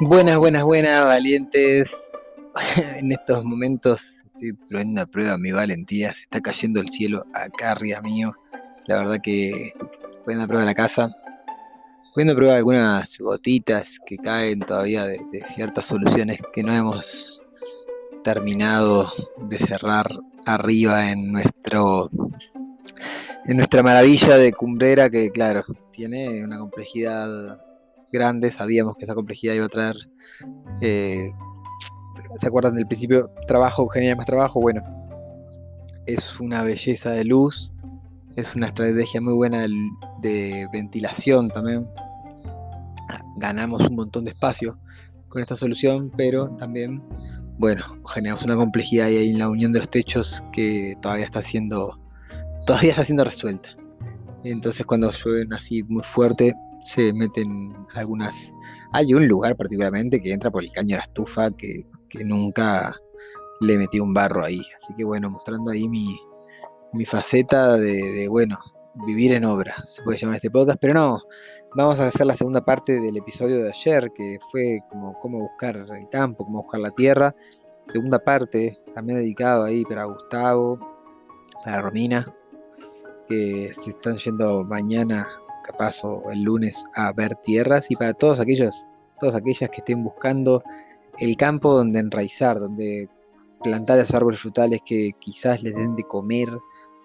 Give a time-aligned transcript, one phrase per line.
[0.00, 2.34] Buenas, buenas, buenas, valientes.
[2.98, 6.12] en estos momentos estoy poniendo a prueba mi valentía.
[6.12, 8.34] Se está cayendo el cielo acá arriba mío.
[8.86, 9.72] La verdad que
[10.22, 11.16] poniendo a prueba la casa.
[12.12, 17.42] Poniendo a prueba algunas gotitas que caen todavía de, de ciertas soluciones que no hemos
[18.22, 19.10] terminado
[19.48, 20.08] de cerrar
[20.44, 22.10] arriba en nuestro
[23.46, 27.65] en nuestra maravilla de cumbrera que claro tiene una complejidad
[28.12, 29.96] grande, sabíamos que esa complejidad iba a traer,
[30.80, 31.30] eh,
[32.38, 33.30] ¿se acuerdan del principio?
[33.46, 34.82] Trabajo genera más trabajo, bueno,
[36.06, 37.72] es una belleza de luz,
[38.36, 39.66] es una estrategia muy buena
[40.20, 41.88] de, ventilación también,
[43.36, 44.78] ganamos un montón de espacio
[45.28, 47.02] con esta solución, pero también,
[47.58, 51.98] bueno, generamos una complejidad ahí en la unión de los techos que todavía está siendo,
[52.66, 53.70] todavía está siendo resuelta.
[54.44, 58.52] Entonces cuando llueven así muy fuerte, se meten algunas...
[58.92, 61.84] Hay un lugar particularmente que entra por el caño de la estufa que,
[62.24, 62.94] nunca
[63.60, 64.60] le metí un barro ahí.
[64.74, 66.16] Así que bueno, mostrando ahí mi,
[66.94, 68.58] mi faceta de, bueno,
[69.06, 71.18] vivir en obra, se puede llamar este podcast, pero no,
[71.74, 75.76] vamos a hacer la segunda parte del episodio de ayer, que fue como cómo buscar
[75.76, 77.34] el campo, cómo buscar la tierra.
[77.84, 80.78] Segunda parte, también dedicado ahí para Gustavo,
[81.62, 82.34] para Romina,
[83.28, 85.28] que se están yendo mañana
[85.66, 88.88] capaz el lunes a ver tierras y para todos aquellos,
[89.20, 90.62] todas aquellas que estén buscando
[91.18, 93.08] el campo donde enraizar, donde
[93.62, 96.48] plantar esos árboles frutales que quizás les den de comer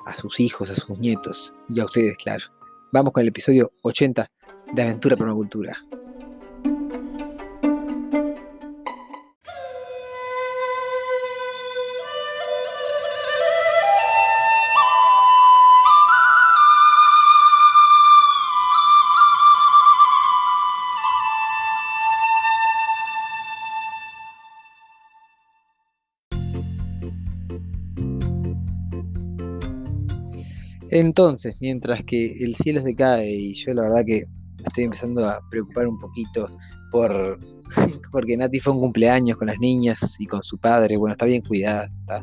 [0.05, 2.45] a sus hijos, a sus nietos y a ustedes, claro.
[2.91, 4.29] Vamos con el episodio 80
[4.73, 5.77] de Aventura Permacultura.
[30.91, 34.25] Entonces, mientras que el cielo se cae y yo la verdad que
[34.65, 36.49] estoy empezando a preocupar un poquito
[36.91, 37.39] por
[38.11, 41.41] porque Nati fue un cumpleaños con las niñas y con su padre, bueno, está bien
[41.41, 42.21] cuidada, está,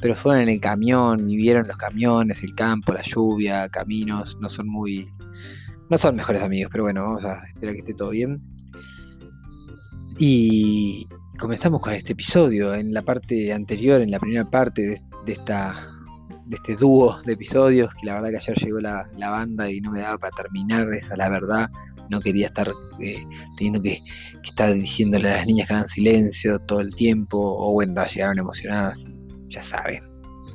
[0.00, 4.48] pero fueron en el camión y vieron los camiones, el campo, la lluvia, caminos, no
[4.48, 5.06] son muy
[5.90, 8.40] no son mejores amigos, pero bueno, vamos a esperar que esté todo bien.
[10.18, 11.06] Y
[11.38, 12.74] comenzamos con este episodio.
[12.74, 15.95] En la parte anterior, en la primera parte de esta
[16.46, 19.90] de este dúo de episodios, que la verdad que ayer llegó la, banda y no
[19.90, 21.68] me daba para terminar, esa es la verdad.
[22.08, 23.24] No quería estar eh,
[23.56, 23.98] teniendo que,
[24.44, 29.12] estar diciéndole a las niñas que hagan silencio todo el tiempo, o bueno, llegaron emocionadas,
[29.48, 30.04] ya saben.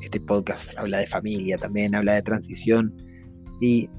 [0.01, 2.95] Este podcast habla de familia también, habla de transición
[3.59, 3.89] y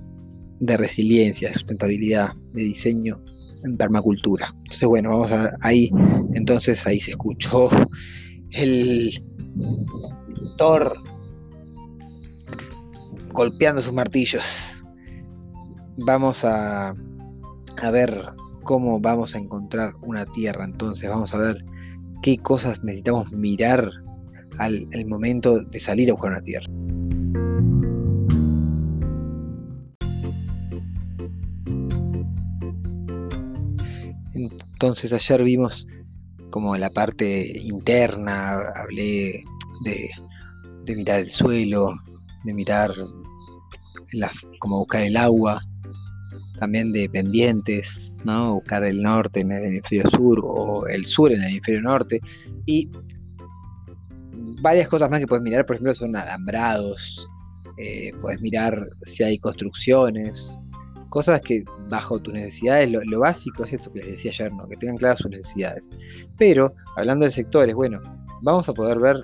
[0.61, 3.23] de resiliencia, de sustentabilidad, de diseño
[3.65, 4.53] en permacultura.
[4.59, 5.91] Entonces, bueno, vamos a, ahí,
[6.33, 7.69] entonces ahí se escuchó
[8.51, 9.13] el
[10.57, 10.95] Thor
[13.33, 14.85] golpeando sus martillos.
[15.97, 16.95] Vamos a,
[17.83, 20.65] a ver cómo vamos a encontrar una tierra.
[20.65, 21.65] Entonces vamos a ver
[22.23, 23.91] qué cosas necesitamos mirar
[24.59, 26.67] al, momento de salir a buscar una tierra.
[34.35, 35.87] Entonces ayer vimos
[36.51, 39.45] como la parte interna, hablé
[39.85, 40.11] de,
[40.85, 41.95] de mirar el suelo,
[42.45, 42.93] de mirar
[44.59, 45.61] como buscar el agua,
[46.59, 48.55] también de pendientes, ¿no?
[48.55, 52.21] buscar el norte en el hemisferio sur o el sur en el hemisferio norte.
[52.67, 52.89] Y
[54.61, 57.29] varias cosas más que puedes mirar, por ejemplo, son alambrados,
[57.79, 60.63] eh, puedes mirar si hay construcciones,
[61.09, 64.69] cosas que bajo tus necesidades, lo, básico es eso que les decía ayer, ¿no?
[64.69, 65.91] que tengan claras sus necesidades.
[66.39, 68.01] Pero, hablando de sectores, bueno,
[68.43, 69.17] vamos a poder ver,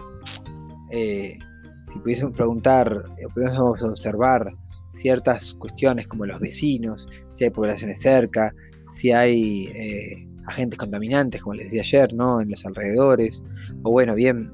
[0.90, 1.38] eh,
[1.82, 4.52] si pudiésemos preguntar, eh, pudiésemos observar
[4.88, 8.54] ciertas cuestiones como los vecinos, si hay poblaciones cerca,
[8.88, 12.40] si hay eh, agentes contaminantes, como les decía ayer, ¿no?
[12.40, 13.44] En los alrededores,
[13.82, 14.50] o bueno, bien,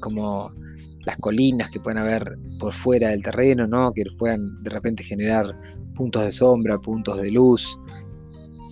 [0.00, 0.52] como
[1.04, 3.92] las colinas que pueden haber por fuera del terreno, ¿no?
[3.92, 5.46] Que puedan de repente generar
[5.94, 7.78] puntos de sombra, puntos de luz,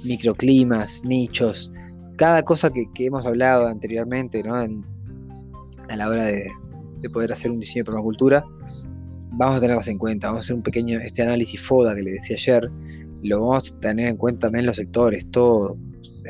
[0.05, 1.71] microclimas, nichos,
[2.17, 4.55] cada cosa que, hemos hablado anteriormente, ¿no?
[4.55, 6.45] a la hora de,
[7.01, 8.45] de, poder hacer un diseño de permacultura,
[9.37, 12.13] vamos a tenerlas en cuenta, vamos a hacer un pequeño, este análisis FODA que le
[12.13, 12.71] decía ayer,
[13.23, 15.79] lo vamos a tener en cuenta también los sectores, todo,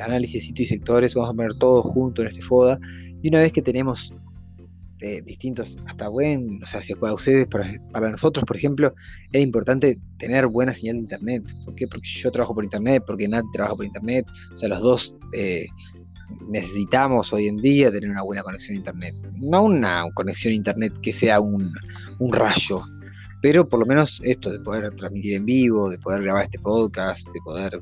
[0.03, 2.79] análisis de sitio y sectores, vamos a poner todo junto en este FODA,
[3.23, 4.13] y una vez que tenemos
[5.01, 8.95] eh, distintos, hasta buen, o sea, si para ustedes, para, nosotros, por ejemplo,
[9.33, 11.43] es importante tener buena señal de internet.
[11.65, 11.87] ¿Por qué?
[11.87, 15.67] Porque yo trabajo por internet, porque nadie trabaja por internet, o sea, los dos eh,
[16.49, 19.15] necesitamos hoy en día tener una buena conexión a internet.
[19.39, 21.73] No una conexión a internet que sea un,
[22.19, 22.83] un rayo,
[23.45, 27.29] pero por lo menos esto de poder transmitir en vivo, de poder grabar este podcast,
[27.29, 27.79] de poder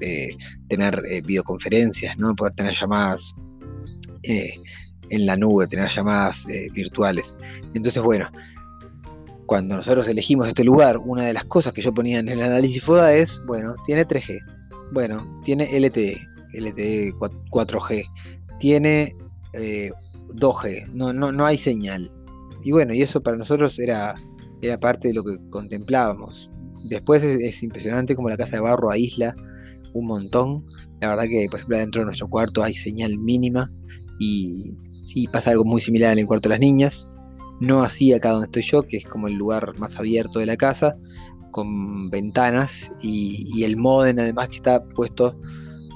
[0.00, 0.36] de
[0.68, 2.34] tener eh, videoconferencias, ¿no?
[2.34, 3.32] poder tener llamadas
[4.24, 4.50] eh,
[5.10, 7.36] en la nube, tener llamadas eh, virtuales.
[7.72, 8.28] Entonces, bueno,
[9.46, 12.82] cuando nosotros elegimos este lugar, una de las cosas que yo ponía en el análisis
[12.82, 14.40] FODA es, bueno, tiene 3G,
[14.90, 16.20] bueno, tiene LTE,
[16.52, 18.02] LTE 4G,
[18.58, 19.16] tiene
[19.54, 22.10] 2G, no, no, no hay señal.
[22.64, 24.16] Y bueno, y eso para nosotros era,
[24.62, 26.50] era parte de lo que contemplábamos.
[26.84, 29.34] Después es impresionante como la casa de barro aísla
[29.98, 30.64] un montón.
[31.00, 33.70] La verdad que, por ejemplo, dentro de nuestro cuarto hay señal mínima
[34.18, 34.74] y,
[35.32, 37.08] pasa algo muy similar en el cuarto de las niñas.
[37.60, 40.56] No así acá donde estoy yo, que es como el lugar más abierto de la
[40.56, 40.96] casa,
[41.52, 45.38] con ventanas y, el modem además que está puesto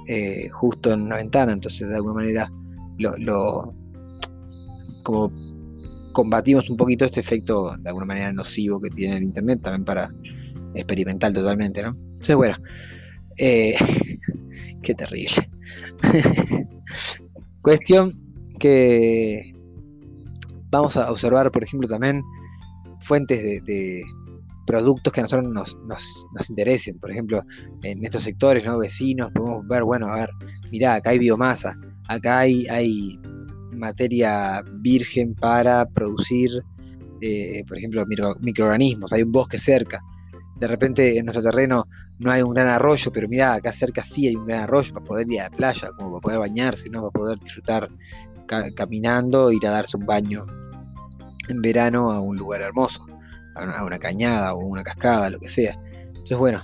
[0.08, 1.52] eh, justo en una ventana.
[1.52, 2.50] Entonces, de alguna manera,
[2.98, 3.74] lo,
[5.02, 5.30] como
[6.12, 10.12] combatimos un poquito este efecto de alguna manera nocivo que tiene el internet también para
[10.74, 11.94] experimentar totalmente, ¿no?
[11.96, 12.56] Entonces, bueno,
[13.38, 13.74] eh,
[14.82, 15.50] qué terrible.
[17.62, 18.18] Cuestión
[18.58, 19.52] que
[20.70, 22.22] vamos a observar, por ejemplo, también
[23.00, 24.02] fuentes de,
[24.66, 26.98] productos que a nosotros nos, interesen.
[26.98, 27.42] Por ejemplo,
[27.82, 28.78] en estos sectores, ¿no?
[28.78, 30.30] Vecinos, podemos ver, bueno, a ver,
[30.70, 31.76] mirá, acá hay biomasa,
[32.08, 33.18] acá hay, hay
[33.80, 36.50] materia virgen para producir,
[37.20, 38.04] eh, por ejemplo,
[38.40, 40.00] microorganismos, hay un bosque cerca
[40.60, 41.88] de repente en nuestro terreno
[42.18, 45.06] no hay un gran arroyo, pero mira, acá cerca sí hay un gran arroyo para
[45.06, 47.00] poder ir a la playa, como para poder bañarse, ¿no?
[47.00, 47.88] para poder disfrutar
[48.76, 50.44] caminando, ir a darse un baño
[51.48, 53.06] en verano a un lugar hermoso,
[53.54, 55.80] a una, cañada o una cascada, lo que sea.
[56.08, 56.62] Entonces, bueno,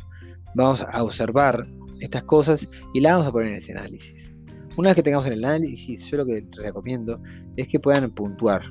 [0.54, 1.66] vamos a observar
[2.00, 4.35] estas cosas y las vamos a poner en ese análisis.
[4.76, 7.20] Una vez que tengamos el análisis, yo lo que recomiendo
[7.56, 8.62] es que puedan puntuar,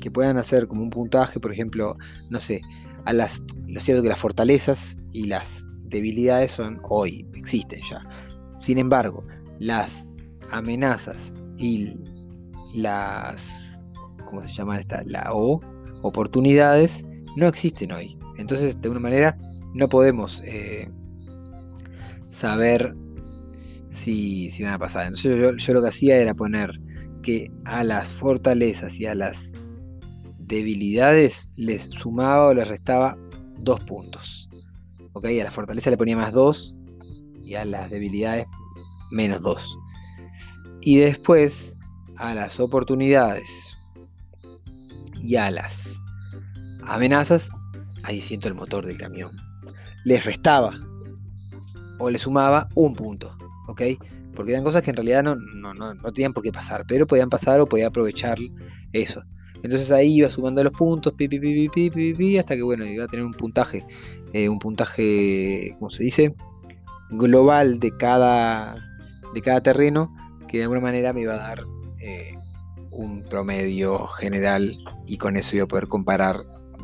[0.00, 1.96] que puedan hacer como un puntaje, por ejemplo,
[2.30, 2.60] no sé,
[3.04, 8.06] a las, lo cierto que las fortalezas y las debilidades son hoy, existen ya.
[8.48, 9.24] Sin embargo,
[9.58, 10.08] las
[10.50, 11.92] amenazas y
[12.74, 13.80] las,
[14.26, 15.02] ¿cómo se llama esta?
[15.06, 15.60] La O,
[16.02, 17.04] oportunidades,
[17.36, 18.16] no existen hoy.
[18.36, 19.36] Entonces, de una manera,
[19.74, 20.88] no podemos eh,
[22.28, 22.94] saber
[23.88, 25.06] si, van a pasar.
[25.06, 26.70] Entonces, yo, yo lo que hacía era poner
[27.22, 29.52] que a las fortalezas y a las
[30.38, 33.16] debilidades les sumaba o les restaba
[33.58, 34.48] dos puntos.
[35.12, 35.26] ¿Ok?
[35.26, 36.74] A la fortaleza le ponía más dos
[37.44, 38.46] y a las debilidades
[39.10, 39.78] menos dos.
[40.80, 41.78] Y después
[42.16, 43.76] a las oportunidades
[45.20, 46.00] y a las
[46.82, 47.50] amenazas,
[48.02, 49.36] ahí siento el motor del camión.
[50.04, 50.78] Les restaba
[51.98, 53.36] o le sumaba un punto.
[53.68, 53.82] ¿Ok?
[54.34, 57.06] Porque eran cosas que en realidad no, no, no, no tenían por qué pasar, pero
[57.06, 58.38] podían pasar o podía aprovechar
[58.92, 59.22] eso.
[59.62, 63.26] Entonces ahí iba sumando los puntos, pi, pi, pi, hasta que bueno, iba a tener
[63.26, 63.84] un puntaje,
[64.32, 66.34] eh, un puntaje, ¿cómo se dice?
[67.10, 68.74] Global de cada,
[69.34, 70.14] de cada terreno,
[70.48, 71.64] que de alguna manera me iba a dar
[72.00, 72.34] eh,
[72.90, 76.36] un promedio general y con eso iba a poder comparar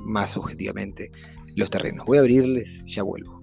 [0.04, 1.10] más objetivamente
[1.56, 2.04] los terrenos.
[2.06, 3.33] Voy a abrirles, ya vuelvo.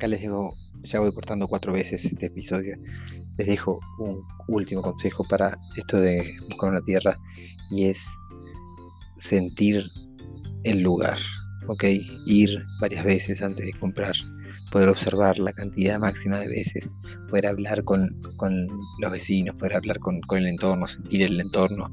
[0.00, 2.74] Acá les digo ya voy cortando cuatro veces este episodio,
[3.36, 7.18] les dejo un último consejo para esto de buscar una tierra
[7.70, 8.16] y es
[9.18, 9.84] sentir
[10.64, 11.18] el lugar,
[11.68, 11.84] ¿ok?
[12.24, 14.14] Ir varias veces antes de comprar,
[14.72, 16.96] poder observar la cantidad máxima de veces,
[17.28, 18.08] poder hablar con,
[19.00, 21.92] los vecinos, poder hablar con, el entorno, sentir el entorno.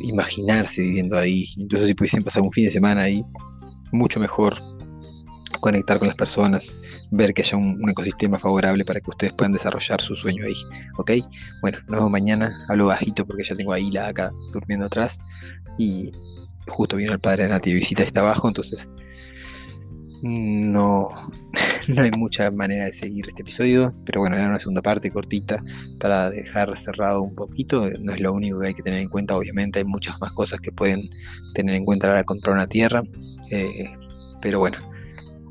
[0.00, 1.44] imaginarse viviendo ahí.
[1.58, 3.22] Incluso si pudiesen pasar un fin de semana ahí,
[3.92, 4.56] mucho mejor
[5.60, 6.74] conectar con las personas,
[7.10, 10.54] ver que haya un, ecosistema favorable para que ustedes puedan desarrollar su sueño ahí.
[10.98, 11.12] ¿Ok?
[11.62, 12.64] Bueno, nos vemos mañana.
[12.68, 15.18] Hablo bajito porque ya tengo a Hila acá durmiendo atrás.
[15.78, 16.10] Y
[16.66, 18.90] justo vino el padre de Nati de visita, está abajo, entonces
[20.22, 21.08] no,
[21.88, 25.60] no hay mucha manera de seguir este episodio, pero bueno, era una segunda parte cortita
[26.00, 27.88] para dejar cerrado un poquito.
[28.00, 30.60] No es lo único que hay que tener en cuenta, obviamente hay muchas más cosas
[30.60, 31.08] que pueden
[31.54, 33.02] tener en cuenta a la hora de comprar una tierra.
[33.50, 33.92] Eh,
[34.42, 34.78] pero bueno,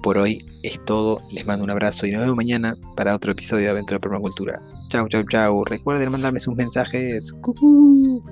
[0.03, 1.21] por hoy es todo.
[1.31, 4.59] Les mando un abrazo y nos vemos mañana para otro episodio de Aventura Permacultura.
[4.89, 5.63] Chau, chau, chau.
[5.65, 7.31] Recuerden mandarme sus mensajes.
[7.41, 8.23] ¡Cucú!